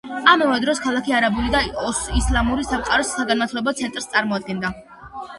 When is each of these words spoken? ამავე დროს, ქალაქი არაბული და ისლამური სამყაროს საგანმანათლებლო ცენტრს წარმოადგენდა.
ამავე 0.29 0.53
დროს, 0.61 0.79
ქალაქი 0.83 1.11
არაბული 1.17 1.51
და 1.55 1.59
ისლამური 2.19 2.65
სამყაროს 2.69 3.11
საგანმანათლებლო 3.17 3.75
ცენტრს 3.83 4.09
წარმოადგენდა. 4.15 4.73